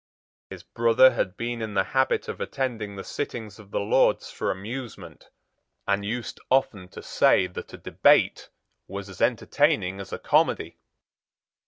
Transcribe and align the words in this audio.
His 0.49 0.63
brother 0.63 1.11
had 1.11 1.37
been 1.37 1.61
in 1.61 1.75
the 1.75 1.83
habit 1.83 2.27
of 2.27 2.41
attending 2.41 2.95
the 2.95 3.03
sittings 3.03 3.59
of 3.59 3.69
the 3.69 3.79
Lords 3.81 4.31
for 4.31 4.49
amusement, 4.49 5.29
and 5.87 6.03
used 6.03 6.39
often 6.49 6.87
to 6.87 7.03
say 7.03 7.45
that 7.45 7.71
a 7.73 7.77
debate 7.77 8.49
was 8.87 9.09
as 9.09 9.21
entertaining 9.21 9.99
as 9.99 10.11
a 10.11 10.17
comedy. 10.17 10.79